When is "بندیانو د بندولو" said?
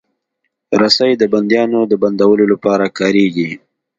1.33-2.45